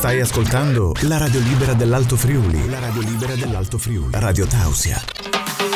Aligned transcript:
Stai 0.00 0.18
ascoltando 0.18 0.94
la 1.02 1.18
radio 1.18 1.40
libera 1.40 1.74
dell'Alto 1.74 2.16
Friuli. 2.16 2.70
La 2.70 2.78
radio 2.78 3.02
libera 3.02 3.34
dell'Alto 3.34 3.76
Friuli. 3.76 4.08
Radio 4.12 4.46
Tausia. 4.46 4.98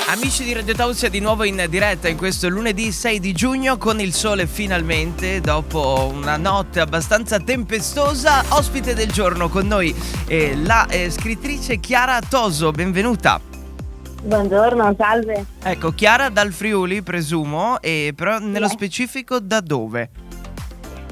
Amici 0.08 0.44
di 0.44 0.54
Radio 0.54 0.74
Tausia 0.74 1.10
di 1.10 1.20
nuovo 1.20 1.44
in 1.44 1.62
diretta 1.68 2.08
in 2.08 2.16
questo 2.16 2.48
lunedì 2.48 2.90
6 2.90 3.20
di 3.20 3.34
giugno 3.34 3.76
con 3.76 4.00
il 4.00 4.14
sole 4.14 4.46
finalmente 4.46 5.42
dopo 5.42 6.10
una 6.10 6.38
notte 6.38 6.80
abbastanza 6.80 7.38
tempestosa. 7.38 8.42
Ospite 8.48 8.94
del 8.94 9.12
giorno 9.12 9.50
con 9.50 9.66
noi 9.66 9.94
eh, 10.26 10.56
la 10.56 10.86
eh, 10.86 11.10
scrittrice 11.10 11.78
Chiara 11.78 12.18
Toso, 12.26 12.70
benvenuta. 12.70 13.38
Buongiorno, 14.22 14.94
salve. 14.96 15.44
Ecco, 15.62 15.92
Chiara 15.92 16.30
dal 16.30 16.50
Friuli 16.50 17.02
presumo, 17.02 17.78
e 17.82 18.14
però 18.16 18.38
nello 18.38 18.68
Sì. 18.68 18.74
specifico 18.74 19.38
da 19.38 19.60
dove? 19.60 20.08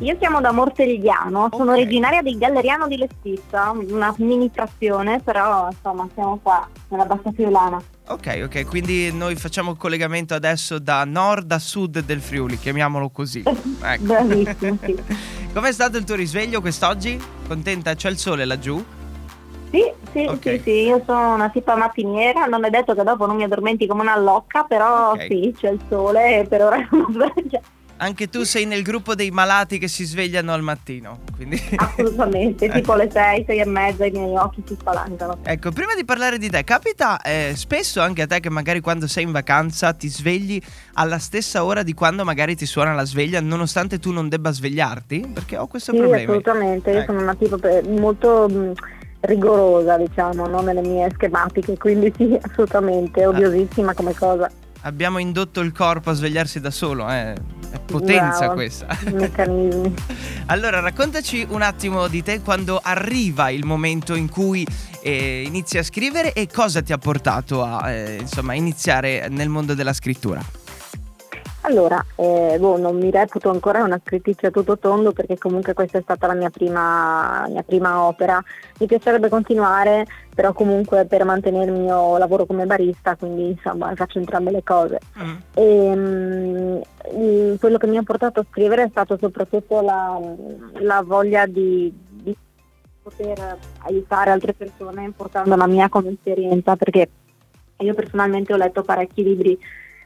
Io 0.02 0.16
chiamo 0.18 0.40
da 0.40 0.50
Morseligliano, 0.50 1.48
sono 1.52 1.70
Ok. 1.72 1.78
originaria 1.78 2.22
di 2.22 2.36
Galleriano 2.36 2.88
di 2.88 2.96
Lestizza, 2.96 3.70
una 3.70 4.12
mini 4.18 4.50
frazione, 4.52 5.20
però 5.20 5.68
insomma 5.70 6.08
siamo 6.12 6.40
qua 6.42 6.68
nella 6.88 7.04
Bassa 7.04 7.30
Friulana. 7.32 7.80
Ok, 8.08 8.40
ok, 8.44 8.66
quindi 8.66 9.12
noi 9.12 9.36
facciamo 9.36 9.70
il 9.70 9.76
collegamento 9.76 10.34
adesso 10.34 10.80
da 10.80 11.04
nord 11.04 11.52
a 11.52 11.60
sud 11.60 12.00
del 12.00 12.20
Friuli, 12.20 12.58
chiamiamolo 12.58 13.10
così. 13.10 13.44
Ecco. 13.84 14.02
Bravissimo, 14.02 14.78
sì. 14.84 14.96
Com'è 15.54 15.72
stato 15.72 15.98
il 15.98 16.04
tuo 16.04 16.16
risveglio 16.16 16.60
quest'oggi? 16.60 17.20
Contenta? 17.46 17.94
C'è 17.94 18.10
il 18.10 18.18
sole 18.18 18.44
laggiù? 18.44 18.84
Sì, 19.70 19.82
sì, 20.12 20.24
Ok. 20.28 20.38
sì, 20.42 20.60
sì, 20.64 20.70
io 20.86 21.02
sono 21.06 21.34
una 21.34 21.48
tipa 21.48 21.76
mattiniera, 21.76 22.44
non 22.46 22.64
è 22.64 22.70
detto 22.70 22.94
che 22.94 23.02
dopo 23.04 23.26
non 23.26 23.36
mi 23.36 23.44
addormenti 23.44 23.86
come 23.86 24.02
una 24.02 24.18
locca, 24.18 24.64
però 24.64 25.12
Ok. 25.12 25.26
sì, 25.28 25.54
c'è 25.56 25.70
il 25.70 25.80
sole 25.88 26.40
e 26.40 26.44
per 26.46 26.62
ora 26.62 26.84
sono 26.90 27.06
sveglia. 27.10 27.60
Anche 28.02 28.28
tu 28.28 28.42
sei 28.42 28.64
nel 28.66 28.82
gruppo 28.82 29.14
dei 29.14 29.30
malati 29.30 29.78
che 29.78 29.86
si 29.86 30.04
svegliano 30.04 30.52
al 30.52 30.60
mattino, 30.60 31.20
quindi... 31.36 31.56
Assolutamente, 31.78 32.68
tipo 32.68 32.96
le 32.96 33.08
6, 33.08 33.44
6 33.46 33.58
e 33.60 33.64
mezza 33.64 34.04
i 34.04 34.10
miei 34.10 34.36
occhi 34.36 34.60
si 34.66 34.74
spalancano. 34.76 35.38
Ecco, 35.44 35.70
prima 35.70 35.94
di 35.94 36.04
parlare 36.04 36.36
di 36.36 36.50
te, 36.50 36.64
capita 36.64 37.20
eh, 37.20 37.52
spesso 37.54 38.00
anche 38.00 38.22
a 38.22 38.26
te 38.26 38.40
che 38.40 38.50
magari 38.50 38.80
quando 38.80 39.06
sei 39.06 39.22
in 39.22 39.30
vacanza 39.30 39.92
ti 39.92 40.08
svegli 40.08 40.60
alla 40.94 41.20
stessa 41.20 41.64
ora 41.64 41.84
di 41.84 41.94
quando 41.94 42.24
magari 42.24 42.56
ti 42.56 42.66
suona 42.66 42.92
la 42.92 43.04
sveglia, 43.04 43.40
nonostante 43.40 44.00
tu 44.00 44.10
non 44.10 44.28
debba 44.28 44.50
svegliarti? 44.50 45.30
Perché 45.32 45.56
ho 45.56 45.68
questo 45.68 45.92
Sì, 45.92 45.98
problema. 45.98 46.22
assolutamente, 46.24 46.90
io 46.90 46.98
Ecco. 46.98 47.12
sono 47.12 47.22
una 47.22 47.36
tipo 47.36 47.56
pe- 47.56 47.84
molto 47.86 48.48
mh, 48.48 48.72
rigorosa, 49.20 49.96
diciamo, 49.96 50.48
no? 50.48 50.60
nelle 50.60 50.80
mie 50.82 51.08
schematiche, 51.14 51.78
quindi 51.78 52.12
sì, 52.16 52.36
assolutamente, 52.42 53.24
odiosissima 53.24 53.94
come 53.94 54.12
cosa. 54.12 54.50
Abbiamo 54.80 55.18
indotto 55.18 55.60
il 55.60 55.70
corpo 55.70 56.10
a 56.10 56.14
svegliarsi 56.14 56.58
da 56.58 56.72
solo, 56.72 57.08
eh. 57.08 57.34
È 57.72 57.78
potenza 57.80 58.38
Brava. 58.38 58.52
questa. 58.54 58.98
Meccanismi. 59.10 59.94
Allora, 60.46 60.80
raccontaci 60.80 61.46
un 61.48 61.62
attimo 61.62 62.08
di 62.08 62.22
te 62.22 62.40
quando 62.40 62.78
arriva 62.82 63.48
il 63.48 63.64
momento 63.64 64.14
in 64.14 64.28
cui 64.28 64.66
eh, 65.00 65.44
inizi 65.46 65.78
a 65.78 65.82
scrivere 65.82 66.34
e 66.34 66.46
cosa 66.48 66.82
ti 66.82 66.92
ha 66.92 66.98
portato 66.98 67.62
a 67.64 67.90
eh, 67.90 68.16
insomma, 68.20 68.52
iniziare 68.52 69.28
nel 69.30 69.48
mondo 69.48 69.74
della 69.74 69.94
scrittura. 69.94 70.61
Allora, 71.64 72.04
eh, 72.16 72.56
boh, 72.58 72.76
non 72.76 72.96
mi 72.96 73.08
reputo 73.10 73.48
ancora 73.48 73.84
una 73.84 74.00
scrittrice 74.04 74.48
a 74.48 74.50
tutto 74.50 74.78
tondo 74.78 75.12
perché 75.12 75.38
comunque 75.38 75.74
questa 75.74 75.98
è 75.98 76.02
stata 76.02 76.26
la 76.26 76.34
mia 76.34 76.50
prima, 76.50 77.46
mia 77.48 77.62
prima 77.62 78.02
opera. 78.02 78.42
Mi 78.80 78.86
piacerebbe 78.86 79.28
continuare, 79.28 80.04
però 80.34 80.52
comunque 80.52 81.04
per 81.04 81.24
mantenere 81.24 81.70
il 81.70 81.78
mio 81.78 82.18
lavoro 82.18 82.46
come 82.46 82.66
barista, 82.66 83.14
quindi 83.14 83.50
insomma 83.50 83.94
faccio 83.94 84.18
entrambe 84.18 84.50
le 84.50 84.64
cose. 84.64 84.98
E, 85.54 85.92
mm, 85.94 86.80
il- 87.16 87.56
quello 87.60 87.78
che 87.78 87.86
mi 87.86 87.96
ha 87.96 88.02
portato 88.02 88.40
a 88.40 88.46
scrivere 88.50 88.82
è 88.84 88.88
stato 88.88 89.16
soprattutto 89.16 89.80
la, 89.82 90.18
la 90.80 91.02
voglia 91.06 91.46
di, 91.46 91.94
di 92.10 92.36
poter 93.02 93.56
aiutare 93.84 94.30
altre 94.30 94.52
persone 94.52 95.12
portando 95.16 95.54
la 95.54 95.68
mia 95.68 95.88
come 95.88 96.10
esperienza, 96.10 96.74
perché 96.74 97.08
io 97.76 97.94
personalmente 97.94 98.52
ho 98.52 98.56
letto 98.56 98.82
parecchi 98.82 99.22
libri 99.22 99.58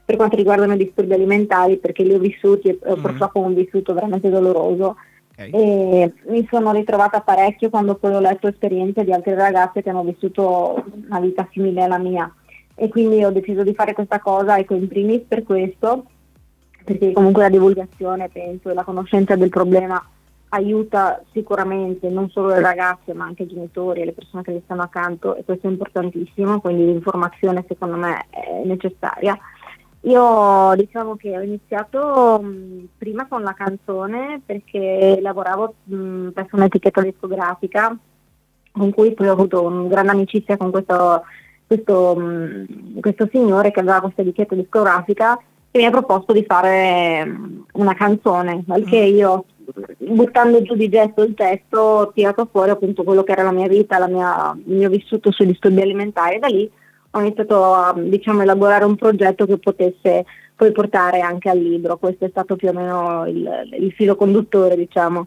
per 0.07 0.15
quanto 0.17 0.37
riguardano 0.37 0.75
i 0.75 0.79
disturbi 0.79 1.13
alimentari, 1.15 1.79
perché 1.79 2.05
li 2.05 2.15
ho 2.15 2.19
vissuti 2.21 2.69
e 2.69 2.79
ho 2.85 2.95
Mhm. 2.95 3.03
purtroppo 3.03 3.41
un 3.41 3.55
vissuto 3.55 3.93
veramente 3.93 4.31
doloroso 4.31 4.97
Ok. 5.39 5.49
e 5.53 6.13
mi 6.29 6.47
sono 6.49 6.73
ritrovata 6.73 7.21
parecchio 7.21 7.69
quando 7.71 7.97
poi 7.97 8.15
ho 8.15 8.21
letto 8.21 8.47
esperienze 8.47 9.03
di 9.05 9.13
altre 9.13 9.35
ragazze 9.35 9.83
che 9.83 9.91
hanno 9.91 10.05
vissuto 10.05 10.85
una 11.09 11.19
vita 11.21 11.47
simile 11.51 11.83
alla 11.83 11.99
mia 11.99 12.33
e 12.77 12.89
quindi 12.89 13.23
ho 13.25 13.31
deciso 13.31 13.63
di 13.65 13.75
fare 13.75 13.93
questa 13.95 14.21
cosa 14.21 14.57
ecco 14.59 14.75
in 14.75 14.87
primis 14.89 15.23
per 15.27 15.43
questo 15.43 16.05
perché 16.85 17.13
comunque 17.13 17.43
la 17.43 17.49
divulgazione 17.51 18.29
penso 18.29 18.71
e 18.71 18.75
la 18.75 18.85
conoscenza 18.85 19.35
del 19.35 19.49
problema 19.51 20.03
aiuta 20.51 21.21
sicuramente 21.33 22.09
non 22.09 22.31
solo 22.31 22.49
le 22.49 22.61
ragazze 22.61 23.13
ma 23.13 23.25
anche 23.25 23.43
i 23.43 23.47
genitori 23.49 24.03
e 24.03 24.05
le 24.07 24.13
persone 24.13 24.43
che 24.43 24.53
gli 24.53 24.61
stanno 24.65 24.83
accanto 24.83 25.35
e 25.35 25.45
questo 25.45 25.67
è 25.67 25.71
importantissimo 25.71 26.61
quindi 26.61 26.85
l'informazione 26.87 27.65
secondo 27.67 27.97
me 27.97 28.25
è 28.31 28.63
necessaria 28.65 29.37
io 30.01 30.73
diciamo 30.77 31.17
che 31.17 31.37
ho 31.37 31.43
iniziato 31.43 32.41
mh, 32.41 32.89
prima 32.99 33.27
con 33.27 33.43
la 33.43 33.55
canzone 33.55 34.41
perché 34.45 35.19
lavoravo 35.21 35.75
mh, 35.85 36.29
presso 36.29 36.57
un'etichetta 36.57 37.03
discografica 37.03 37.97
con 38.77 38.93
cui 38.93 39.15
poi 39.15 39.29
ho 39.29 39.33
avuto 39.33 39.63
una 39.63 39.89
grande 39.89 40.13
amicizia 40.13 40.57
con 40.57 40.71
questo, 40.71 41.25
questo, 41.67 42.15
mh, 42.15 43.01
questo 43.01 43.29
signore 43.33 43.71
che 43.71 43.81
aveva 43.81 44.01
questa 44.01 44.23
etichetta 44.23 44.55
discografica 44.55 45.37
che 45.71 45.79
mi 45.79 45.87
ha 45.87 45.91
proposto 45.91 46.33
di 46.33 46.45
fare 46.47 47.39
una 47.73 47.95
canzone, 47.95 48.65
al 48.69 48.85
che 48.85 48.97
io 48.97 49.45
buttando 49.99 50.63
giù 50.63 50.75
di 50.75 50.89
gesto 50.89 51.23
il 51.23 51.35
testo 51.35 51.81
ho 51.81 52.13
tirato 52.13 52.49
fuori 52.51 52.71
appunto 52.71 53.03
quello 53.03 53.25
che 53.25 53.33
era 53.33 53.43
la 53.43 53.53
mia 53.53 53.67
vita, 53.67 53.99
la 53.99 54.07
mia- 54.09 54.57
il 54.65 54.77
mio 54.77 54.89
vissuto 54.89 55.33
sui 55.33 55.47
disturbi 55.47 55.81
alimentari 55.81 56.37
e 56.37 56.39
da 56.39 56.47
lì 56.47 56.71
ho 57.11 57.21
iniziato 57.21 57.75
a 57.75 57.95
diciamo, 57.97 58.43
elaborare 58.43 58.85
un 58.85 58.97
progetto 58.97 59.47
che 59.47 59.59
potesse 59.59 60.25
poi 60.55 60.73
portare 60.73 61.21
anche 61.21 61.49
al 61.51 61.59
libro. 61.59 61.97
Questo 61.99 62.25
è 62.25 62.29
stato 62.31 62.57
più 62.57 62.69
o 62.69 62.73
meno 62.73 63.27
il, 63.27 63.49
il 63.79 63.93
filo 63.93 64.17
conduttore, 64.17 64.77
diciamo. 64.77 65.27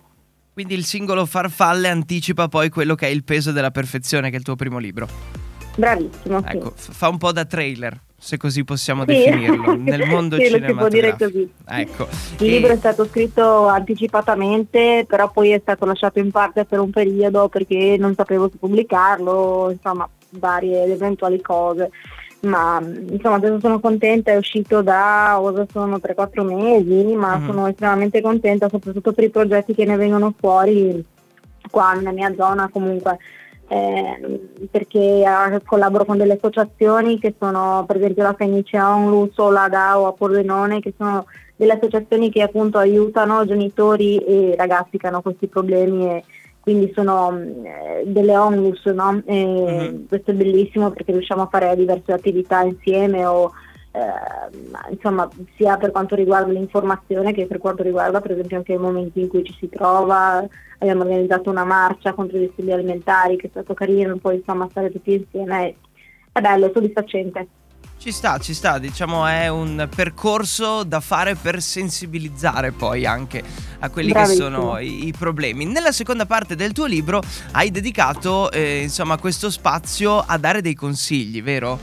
Quindi 0.54 0.74
il 0.74 0.84
singolo 0.84 1.26
Farfalle 1.26 1.88
anticipa 1.88 2.48
poi 2.48 2.70
quello 2.70 2.96
che 2.96 3.08
è 3.08 3.10
il 3.10 3.24
peso 3.24 3.52
della 3.52 3.72
perfezione, 3.72 4.30
che 4.30 4.36
è 4.36 4.40
il 4.40 4.44
tuo 4.46 4.56
primo 4.56 4.78
libro. 4.78 5.08
Bravissimo. 5.76 6.40
sì. 6.42 6.56
Ecco, 6.58 6.74
f- 6.76 6.92
fa 6.94 7.08
un 7.08 7.18
po' 7.18 7.32
da 7.32 7.46
trailer, 7.46 7.98
se 8.18 8.36
così 8.36 8.66
possiamo 8.66 9.02
Sì. 9.08 9.14
definirlo, 9.14 9.76
nel 9.80 10.06
mondo 10.10 10.36
Sì, 10.36 10.50
lo 10.50 10.58
si 10.68 10.74
può 10.74 10.88
dire 10.90 11.16
cinematografico. 11.16 11.26
così. 11.26 11.50
Ecco. 11.82 12.08
Il 12.40 12.48
E- 12.48 12.52
libro 12.52 12.74
è 12.74 12.76
stato 12.78 13.06
scritto 13.06 13.68
anticipatamente, 13.68 15.06
però 15.08 15.32
poi 15.32 15.52
è 15.52 15.60
stato 15.62 15.86
lasciato 15.86 16.20
in 16.20 16.32
parte 16.32 16.66
per 16.66 16.80
un 16.80 16.90
periodo 16.90 17.48
perché 17.48 17.96
non 17.98 18.14
sapevo 18.16 18.50
se 18.50 18.58
pubblicarlo, 18.58 19.70
insomma, 19.72 20.10
varie 20.32 20.84
ed 20.84 20.92
eventuali 20.92 21.42
cose. 21.42 21.90
Ma 22.42 22.80
insomma 22.82 23.36
adesso 23.36 23.60
sono 23.60 23.80
contenta, 23.82 24.32
è 24.32 24.38
uscito 24.38 24.82
da 24.82 25.38
ora 25.42 25.66
sono 25.72 26.00
3-4 26.00 26.44
mesi, 26.44 27.04
ma 27.16 27.36
Mhm. 27.38 27.46
sono 27.46 27.68
estremamente 27.68 28.22
contenta 28.22 28.70
soprattutto 28.70 29.12
per 29.12 29.26
i 29.26 29.30
progetti 29.30 29.74
che 29.76 29.84
ne 29.86 29.98
vengono 29.98 30.34
fuori 30.40 31.04
qua 31.70 31.94
nella 31.94 32.12
mia 32.12 32.34
zona 32.36 32.70
comunque. 32.72 33.18
eh, 33.72 34.40
perché 34.72 34.98
eh, 35.22 35.62
collaboro 35.64 36.04
con 36.04 36.18
delle 36.18 36.34
associazioni 36.34 37.20
che 37.20 37.36
sono 37.38 37.84
per 37.86 37.98
esempio 37.98 38.24
la 38.24 38.34
Fenice 38.34 38.80
Onlus 38.82 39.38
o 39.38 39.52
la 39.52 39.68
DAO 39.70 40.08
a 40.08 40.12
Pordenone 40.14 40.80
che 40.80 40.92
sono 40.98 41.28
delle 41.56 41.74
associazioni 41.74 42.32
che 42.32 42.42
appunto 42.42 42.80
aiutano 42.80 43.46
genitori 43.46 44.18
e 44.18 44.56
ragazzi 44.58 44.98
che 44.98 45.06
hanno 45.06 45.22
questi 45.22 45.46
problemi 45.46 46.08
e 46.08 46.24
quindi 46.70 46.92
sono 46.94 47.32
mh, 47.32 47.66
eh, 47.66 48.04
delle 48.06 48.38
onlus, 48.38 48.86
no? 48.86 49.22
E 49.26 49.46
Mhm. 49.46 50.08
Questo 50.08 50.32
è 50.32 50.34
bellissimo 50.36 50.92
perché 50.92 51.12
riusciamo 51.14 51.42
a 51.44 51.48
fare 51.48 51.76
diverse 51.76 52.12
attività 52.12 52.62
insieme 52.62 53.26
o 53.26 53.52
eh, 53.92 54.00
ma, 54.70 54.86
insomma 54.92 55.28
sia 55.56 55.78
per 55.78 55.90
quanto 55.90 56.14
riguarda 56.14 56.52
l'informazione 56.52 57.34
che 57.34 57.48
per 57.48 57.58
quanto 57.58 57.82
riguarda 57.82 58.22
per 58.22 58.32
esempio 58.32 58.58
anche 58.58 58.74
i 58.74 58.78
momenti 58.78 59.20
in 59.20 59.28
cui 59.30 59.44
ci 59.44 59.56
si 59.60 59.68
trova. 59.68 60.46
Abbiamo 60.78 61.02
organizzato 61.02 61.50
una 61.50 61.66
marcia 61.66 62.14
contro 62.14 62.38
i 62.38 62.42
disturbi 62.42 62.72
alimentari 62.72 63.36
che 63.36 63.48
è 63.48 63.50
stato 63.50 63.74
carino, 63.74 64.16
poi 64.18 64.36
insomma 64.36 64.68
stare 64.70 64.92
tutti 64.92 65.14
insieme 65.14 65.68
è, 65.70 65.76
è 66.34 66.40
bello, 66.42 66.68
è 66.68 66.72
soddisfacente. 66.72 67.48
Ci 68.00 68.14
sta, 68.14 68.38
ci 68.38 68.54
sta, 68.54 68.78
diciamo 68.80 69.26
è 69.26 69.50
un 69.50 69.90
percorso 69.94 70.84
da 70.86 71.02
fare 71.02 71.36
per 71.36 71.62
sensibilizzare 71.62 72.72
poi 72.72 73.06
anche 73.06 73.44
a 73.80 73.90
quelli 73.90 74.12
Bravissimo. 74.12 74.48
che 74.48 74.56
sono 74.56 74.80
i, 74.80 75.08
i 75.08 75.12
problemi. 75.12 75.66
Nella 75.66 75.92
seconda 75.92 76.26
parte 76.26 76.56
del 76.56 76.72
tuo 76.72 76.86
libro 76.86 77.22
hai 77.52 77.72
dedicato 77.72 78.52
eh, 78.52 78.84
insomma 78.84 79.18
questo 79.18 79.50
spazio 79.50 80.24
a 80.26 80.38
dare 80.38 80.62
dei 80.62 80.76
consigli, 80.76 81.44
vero? 81.44 81.78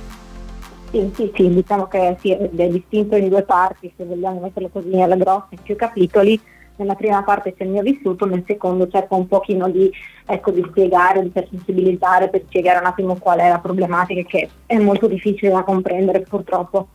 Sì, 0.90 1.12
sì, 1.14 1.30
sì, 1.34 1.48
diciamo 1.50 1.86
che 1.86 2.16
sì, 2.18 2.30
è 2.30 2.68
distinto 2.68 3.16
in 3.16 3.28
due 3.28 3.42
parti, 3.42 3.92
se 3.94 4.04
vogliamo 4.06 4.40
metterlo 4.40 4.70
così 4.70 4.98
alla 4.98 5.16
grossa, 5.16 5.48
in 5.50 5.60
più 5.62 5.76
capitoli. 5.76 6.40
Nella 6.76 6.94
prima 6.94 7.22
parte 7.22 7.54
c'è 7.54 7.64
il 7.64 7.70
mio 7.70 7.82
vissuto, 7.82 8.26
nel 8.26 8.44
secondo 8.46 8.88
cerco 8.88 9.16
un 9.16 9.26
pochino 9.26 9.68
di, 9.68 9.90
ecco, 10.26 10.50
di 10.50 10.64
spiegare, 10.68 11.22
di 11.22 11.32
sensibilizzare, 11.32 12.28
per 12.28 12.42
spiegare 12.46 12.78
un 12.78 12.86
attimo 12.86 13.16
qual 13.16 13.38
è 13.38 13.48
la 13.48 13.58
problematica 13.58 14.22
che 14.22 14.48
è 14.66 14.78
molto 14.78 15.06
difficile 15.08 15.52
da 15.52 15.62
comprendere 15.62 16.20
purtroppo. 16.20 16.88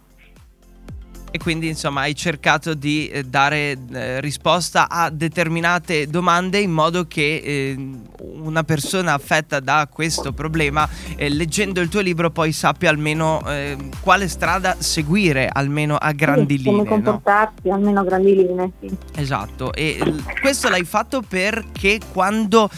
E 1.34 1.40
quindi 1.40 1.70
insomma 1.70 2.02
hai 2.02 2.14
cercato 2.14 2.74
di 2.74 3.08
eh, 3.08 3.24
dare 3.24 3.78
eh, 3.94 4.20
risposta 4.20 4.90
a 4.90 5.10
determinate 5.10 6.08
domande 6.08 6.60
in 6.60 6.72
modo 6.72 7.08
che 7.08 7.42
eh, 7.44 7.90
una 8.34 8.64
persona 8.64 9.14
affetta 9.14 9.62
da 9.62 9.88
questo 9.90 10.34
problema, 10.34 10.88
eh, 11.16 11.30
leggendo 11.30 11.80
il 11.80 11.88
tuo 11.88 12.02
libro, 12.02 12.32
poi 12.32 12.52
sappia 12.52 12.90
almeno 12.90 13.42
eh, 13.48 13.78
quale 14.02 14.28
strada 14.28 14.76
seguire, 14.80 15.50
almeno 15.50 15.96
a 15.96 16.12
grandi 16.12 16.58
sì, 16.58 16.64
linee. 16.64 16.86
Come 16.86 16.90
comportarsi, 16.90 17.68
no? 17.70 17.76
almeno 17.76 18.02
a 18.02 18.04
grandi 18.04 18.36
linee, 18.36 18.72
sì. 18.82 18.98
Esatto, 19.16 19.74
e 19.74 20.00
questo 20.42 20.68
l'hai 20.68 20.84
fatto 20.84 21.22
perché 21.22 22.00
quando 22.12 22.70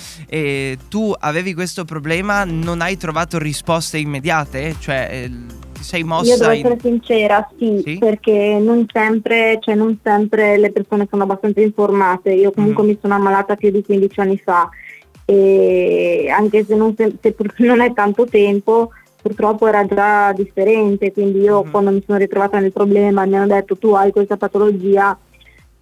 tu 0.90 1.14
avevi 1.18 1.54
questo 1.54 1.86
problema 1.86 2.44
non 2.44 2.82
hai 2.82 2.98
trovato 2.98 3.38
risposte 3.38 3.98
immediate? 3.98 4.76
Cioè 4.80 5.30
sei 5.84 6.04
mossa 6.04 6.32
Io 6.32 6.38
devo 6.38 6.52
essere 6.52 6.74
in... 6.74 6.80
sincera, 6.80 7.48
sì, 7.58 7.82
sì, 7.84 7.98
perché 7.98 8.58
non 8.60 8.86
sempre, 8.92 9.58
cioè 9.62 9.76
non 9.76 10.00
sempre 10.02 10.58
le 10.58 10.72
persone 10.72 11.08
sono 11.10 11.24
abbastanza 11.24 11.62
informate. 11.62 12.32
Io 12.32 12.52
comunque 12.52 12.84
mm. 12.84 12.88
mi 12.88 12.98
sono 13.02 13.14
ammalata 13.14 13.56
più 13.56 13.70
di 13.70 13.84
15 13.84 14.20
anni 14.20 14.38
fa 14.38 14.70
e 15.26 16.28
anche 16.30 16.66
se 16.66 16.76
non, 16.76 16.96
se, 16.96 17.14
se 17.22 17.36
non 17.64 17.82
è 17.82 17.94
tanto 17.94 18.26
tempo, 18.26 18.92
purtroppo 19.22 19.68
era 19.68 19.86
già 19.86 20.34
differente, 20.34 21.12
quindi 21.12 21.40
io 21.40 21.64
mm. 21.64 21.72
quando 21.72 21.92
mi 21.92 22.04
sono 22.06 22.18
ritrovata 22.18 22.60
nel 22.60 22.72
problema 22.74 23.26
mi 23.26 23.38
hanno 23.38 23.48
detto 23.48 23.78
tu 23.78 23.94
hai 23.94 24.12
questa 24.12 24.38
patologia, 24.38 25.18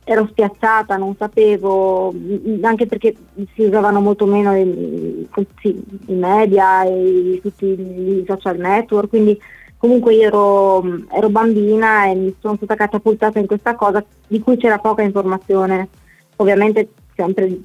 ero 0.04 0.28
spiazzata, 0.30 0.98
non 0.98 1.16
sapevo, 1.18 2.14
anche 2.62 2.86
perché 2.86 3.16
si 3.54 3.64
usavano 3.64 4.00
molto 4.02 4.26
meno 4.26 4.56
i, 4.56 5.28
i, 5.36 5.84
i 6.08 6.14
media 6.14 6.84
e 6.84 7.40
tutti 7.42 7.66
i 7.66 8.24
social 8.28 8.58
network, 8.58 9.10
quindi 9.10 9.40
comunque 9.82 10.14
io 10.14 10.28
ero, 10.28 10.84
ero, 11.10 11.30
bambina 11.30 12.06
e 12.06 12.14
mi 12.14 12.36
sono 12.40 12.56
stata 12.56 12.76
catapultata 12.76 13.40
in 13.40 13.48
questa 13.48 13.74
cosa 13.74 14.06
di 14.28 14.40
cui 14.40 14.56
c'era 14.56 14.78
poca 14.78 15.02
informazione, 15.02 15.90
ovviamente 16.36 16.90
sempre 17.16 17.60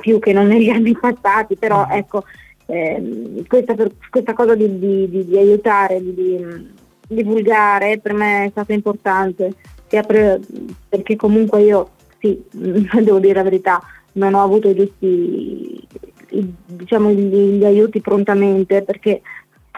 più 0.00 0.18
che 0.18 0.32
non 0.32 0.46
negli 0.46 0.70
anni 0.70 0.96
passati, 0.98 1.56
però 1.56 1.86
mm-hmm. 1.86 1.98
ecco, 1.98 2.24
eh, 2.64 3.44
questa, 3.46 3.74
questa, 4.08 4.32
cosa 4.32 4.54
di, 4.54 4.78
di, 4.78 5.26
di 5.26 5.36
aiutare, 5.36 6.00
di, 6.00 6.14
di, 6.14 6.70
divulgare 7.06 7.98
per 7.98 8.14
me 8.14 8.46
è 8.46 8.48
stata 8.48 8.72
importante, 8.72 9.52
sia 9.88 10.02
per, 10.02 10.40
perché 10.88 11.16
comunque 11.16 11.60
io, 11.60 11.90
sì, 12.18 12.42
devo 12.50 13.18
dire 13.18 13.34
la 13.34 13.42
verità, 13.42 13.82
non 14.12 14.32
ho 14.32 14.42
avuto 14.42 14.74
giusti, 14.74 15.86
diciamo, 16.64 17.10
gli, 17.10 17.58
gli 17.58 17.64
aiuti 17.66 18.00
prontamente 18.00 18.80
perché 18.80 19.20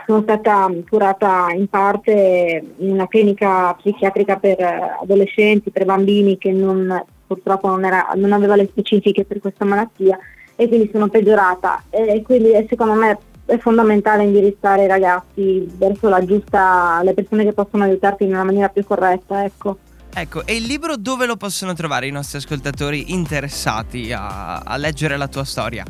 sono 0.06 0.22
stata 0.22 0.70
curata 0.88 1.48
in 1.54 1.68
parte 1.68 2.74
in 2.78 2.90
una 2.90 3.08
clinica 3.08 3.74
psichiatrica 3.74 4.36
per 4.36 4.58
adolescenti, 5.00 5.70
per 5.70 5.84
bambini 5.84 6.38
che 6.38 6.52
non, 6.52 7.04
purtroppo 7.26 7.68
non, 7.68 7.84
era, 7.84 8.08
non, 8.16 8.32
aveva 8.32 8.56
le 8.56 8.66
specifiche 8.70 9.24
per 9.24 9.40
questa 9.40 9.64
malattia 9.64 10.18
e 10.56 10.68
quindi 10.68 10.90
sono 10.92 11.08
peggiorata 11.08 11.84
e 11.90 12.22
quindi 12.22 12.52
secondo 12.68 12.94
me 12.94 13.18
è 13.46 13.58
fondamentale 13.58 14.22
indirizzare 14.22 14.84
i 14.84 14.88
ragazzi 14.88 15.68
verso 15.76 16.08
la 16.08 16.24
giusta, 16.24 17.00
le 17.02 17.14
persone 17.14 17.44
che 17.44 17.52
possono 17.52 17.84
aiutarti 17.84 18.24
in 18.24 18.30
una 18.30 18.44
maniera 18.44 18.68
più 18.68 18.84
corretta. 18.84 19.44
Ecco. 19.44 19.78
Ecco, 20.16 20.46
e 20.46 20.54
il 20.54 20.62
libro 20.62 20.96
dove 20.96 21.26
lo 21.26 21.36
possono 21.36 21.74
trovare 21.74 22.06
i 22.06 22.12
nostri 22.12 22.38
ascoltatori 22.38 23.12
interessati 23.12 24.12
a, 24.12 24.60
a 24.60 24.76
leggere 24.76 25.16
la 25.16 25.26
tua 25.26 25.44
storia? 25.44 25.84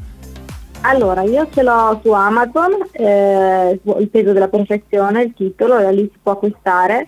Allora, 0.87 1.23
io 1.23 1.49
ce 1.51 1.63
l'ho 1.63 1.99
su 2.03 2.11
Amazon, 2.13 2.73
eh, 2.93 3.81
il 3.99 4.09
peso 4.11 4.33
della 4.33 4.49
perfezione, 4.49 5.23
il 5.23 5.35
titolo, 5.35 5.79
da 5.79 5.91
lì 5.91 6.11
si 6.13 6.19
può 6.23 6.33
acquistare. 6.33 7.07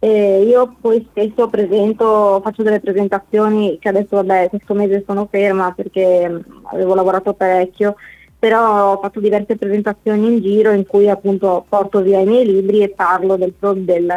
E 0.00 0.42
io 0.42 0.74
poi 0.80 1.06
spesso 1.08 1.48
presento, 1.48 2.40
faccio 2.42 2.64
delle 2.64 2.80
presentazioni 2.80 3.78
che 3.78 3.88
adesso 3.88 4.16
vabbè 4.16 4.48
questo 4.48 4.74
mese 4.74 5.04
sono 5.06 5.28
ferma 5.30 5.72
perché 5.72 6.28
mm, 6.28 6.40
avevo 6.72 6.96
lavorato 6.96 7.32
parecchio, 7.34 7.94
però 8.36 8.94
ho 8.94 9.00
fatto 9.00 9.20
diverse 9.20 9.54
presentazioni 9.56 10.26
in 10.26 10.40
giro 10.40 10.72
in 10.72 10.84
cui 10.84 11.08
appunto 11.08 11.64
porto 11.68 12.00
via 12.02 12.18
i 12.18 12.26
miei 12.26 12.44
libri 12.44 12.82
e 12.82 12.88
parlo 12.88 13.36
del, 13.36 13.54
del 13.84 14.12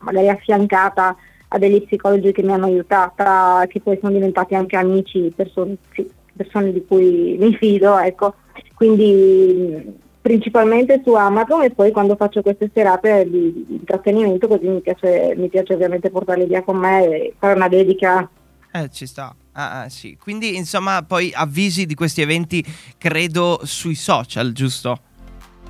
magari 0.00 0.28
affiancata 0.28 1.16
a 1.48 1.58
degli 1.58 1.82
psicologi 1.84 2.32
che 2.32 2.42
mi 2.42 2.52
hanno 2.52 2.66
aiutata, 2.66 3.64
che 3.66 3.80
poi 3.80 3.98
sono 3.98 4.12
diventati 4.12 4.54
anche 4.54 4.76
amici, 4.76 5.32
persone, 5.34 5.76
sì, 5.94 6.06
persone 6.34 6.72
di 6.72 6.84
cui 6.86 7.36
mi 7.38 7.54
fido, 7.56 7.98
ecco. 7.98 8.34
Quindi 8.74 10.00
principalmente 10.20 11.02
su 11.04 11.14
Amazon 11.14 11.62
e 11.64 11.70
poi 11.70 11.90
quando 11.90 12.14
faccio 12.14 12.42
queste 12.42 12.70
serate 12.72 13.28
di, 13.28 13.64
di 13.66 13.74
intrattenimento 13.74 14.46
così 14.46 14.68
mi 14.68 14.80
piace, 14.80 15.34
mi 15.36 15.48
piace 15.48 15.74
ovviamente 15.74 16.10
portarle 16.10 16.46
via 16.46 16.62
con 16.62 16.76
me 16.76 17.04
e 17.04 17.34
fare 17.38 17.54
una 17.54 17.68
dedica. 17.68 18.28
Eh, 18.72 18.88
ci 18.90 19.06
sta. 19.06 19.34
Ah, 19.52 19.82
ah, 19.82 19.88
sì. 19.88 20.16
Quindi 20.20 20.56
insomma 20.56 21.02
poi 21.02 21.30
avvisi 21.34 21.84
di 21.86 21.94
questi 21.94 22.22
eventi 22.22 22.64
credo 22.96 23.60
sui 23.64 23.94
social, 23.94 24.52
giusto? 24.52 24.98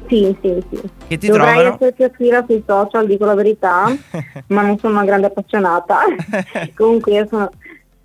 Sì, 0.09 0.37
sì, 0.41 0.63
sì. 0.71 0.81
Che 1.09 1.19
ti 1.19 1.29
Dovrei 1.29 1.55
trovano? 1.55 1.75
essere 1.75 1.93
più 1.93 2.05
attiva 2.05 2.45
sui 2.47 2.63
social, 2.67 3.07
dico 3.07 3.25
la 3.25 3.35
verità, 3.35 3.87
ma 4.49 4.63
non 4.63 4.79
sono 4.79 4.95
una 4.95 5.05
grande 5.05 5.29
appassionata. 5.29 6.01
Comunque 6.77 7.13
io 7.13 7.27
sono 7.29 7.51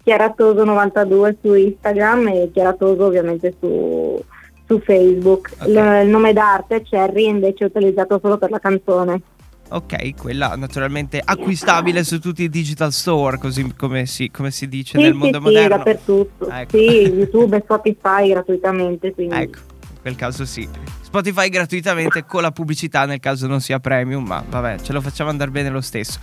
Chiaratoso92 0.08 1.36
su 1.42 1.54
Instagram 1.54 2.28
e 2.30 2.50
Chiaratoso 2.54 3.04
ovviamente 3.04 3.54
su, 3.60 4.18
su 4.66 4.80
Facebook. 4.80 5.52
Okay. 5.60 5.74
L- 5.74 6.04
il 6.06 6.10
nome 6.10 6.32
d'arte 6.32 6.82
Cherry 6.82 7.28
invece 7.28 7.66
è 7.66 7.68
utilizzato 7.68 8.18
solo 8.22 8.38
per 8.38 8.50
la 8.50 8.60
canzone. 8.60 9.22
Ok, 9.70 10.16
quella 10.16 10.56
naturalmente 10.56 11.22
acquistabile 11.22 12.06
su 12.06 12.22
tutti 12.22 12.44
i 12.44 12.50
digital 12.50 12.94
store, 12.94 13.38
così 13.38 13.74
come 13.76 14.06
si, 14.06 14.32
come 14.32 14.50
si 14.50 14.70
dice 14.70 14.98
sì, 14.98 15.04
nel 15.04 15.14
mondo 15.14 15.40
sì, 15.40 15.44
moderno. 15.44 15.76
Sì, 15.76 15.78
dappertutto. 15.78 16.50
Ecco. 16.50 16.78
Sì, 16.78 16.86
YouTube 16.86 17.58
e 17.58 17.62
Spotify 17.64 18.30
gratuitamente. 18.30 19.14
Quindi. 19.14 19.36
Ecco, 19.36 19.60
quel 20.08 20.16
caso 20.16 20.46
sì. 20.46 20.68
Spotify 21.02 21.50
gratuitamente 21.50 22.26
con 22.26 22.42
la 22.42 22.52
pubblicità 22.52 23.06
nel 23.06 23.20
caso 23.20 23.48
non 23.48 23.60
sia 23.60 23.80
premium, 23.80 24.26
ma 24.26 24.44
vabbè, 24.48 24.80
ce 24.82 24.94
lo 24.94 25.02
facciamo 25.02 25.30
andare 25.30 25.52
bene 25.52 25.70
lo 25.70 25.82
stesso. 25.82 26.20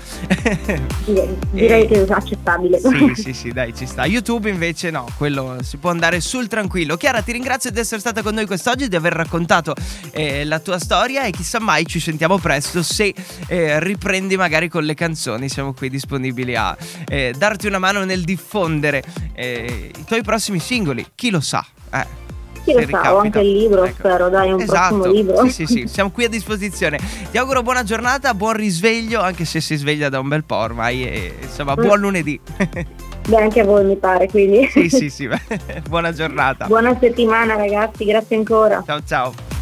Direi 1.51 1.85
e... 1.85 1.87
che 1.87 2.05
è 2.05 2.11
accettabile. 2.11 2.79
Sì, 2.79 3.13
sì, 3.15 3.33
sì, 3.33 3.51
dai, 3.51 3.75
ci 3.75 3.87
sta. 3.87 4.07
YouTube 4.07 4.49
invece 4.49 4.91
no, 4.91 5.07
quello 5.17 5.59
si 5.63 5.77
può 5.77 5.91
andare 5.91 6.21
sul 6.21 6.49
tranquillo. 6.49 6.97
Chiara, 6.97 7.21
ti 7.23 7.33
ringrazio 7.33 7.71
di 7.71 7.79
essere 7.79 8.01
stata 8.01 8.23
con 8.23 8.35
noi 8.35 8.47
quest'oggi, 8.47 8.89
di 8.89 8.97
aver 8.97 9.13
raccontato 9.13 9.75
eh, 10.13 10.45
la 10.45 10.61
tua 10.61 10.79
storia 10.79 11.25
e 11.25 11.31
chissà 11.31 11.61
mai 11.61 11.87
ci 11.87 12.01
sentiamo 12.01 12.39
presto 12.39 12.83
se 12.83 13.15
eh, 13.49 13.81
riprendi 13.81 14.37
magari 14.37 14.69
con 14.69 14.85
le 14.85 14.95
canzoni. 14.95 15.49
Siamo 15.49 15.73
qui 15.75 15.91
disponibili 15.91 16.57
a 16.57 16.77
eh, 17.07 17.35
darti 17.37 17.67
una 17.67 17.79
mano 17.79 18.05
nel 18.05 18.23
diffondere 18.23 19.03
eh, 19.35 19.91
i 19.95 20.05
tuoi 20.05 20.23
prossimi 20.23 20.59
singoli. 20.59 21.07
Chi 21.15 21.31
lo 21.31 21.41
sa? 21.41 21.65
Eh. 21.91 22.24
Chi 22.65 22.73
lo 22.73 22.87
sa, 22.89 23.15
ho 23.15 23.19
anche 23.19 23.41
il 23.41 23.53
libro, 23.53 23.85
ecco. 23.85 23.97
spero, 23.99 24.29
dai, 24.31 24.51
un 24.51 24.61
esatto. 24.61 24.97
prossimo 24.97 25.15
libro. 25.15 25.43
Sì, 25.45 25.51
sì, 25.51 25.67
sì, 25.67 25.87
siamo 25.87 26.11
qui 26.11 26.25
a 26.25 26.29
disposizione. 26.29 26.99
Ti 27.31 27.37
auguro 27.37 27.63
buona 27.63 27.83
giornata, 27.83 28.33
buon 28.33 28.55
risveglio, 28.55 29.21
anche 29.21 29.45
se 29.45 29.61
si 29.61 29.77
sveglia 29.77 30.09
da 30.09 30.19
un 30.19 30.29
bel 30.29 30.45
po' 30.45 30.57
ormai, 30.57 31.07
e, 31.07 31.35
insomma, 31.43 31.75
buon 31.75 32.01
lunedì. 32.01 32.41
Beh, 33.29 33.37
anche 33.37 33.61
a 33.61 33.65
voi 33.65 33.85
mi 33.85 33.97
pare, 33.97 34.29
quindi. 34.29 34.67
Sì, 34.71 34.89
sì, 34.89 35.11
sì, 35.11 35.29
buona 35.89 36.13
giornata. 36.13 36.67
Buona 36.67 36.97
settimana 36.99 37.55
ragazzi, 37.55 38.05
grazie 38.05 38.37
ancora. 38.37 38.83
Ciao, 38.87 39.01
ciao. 39.07 39.54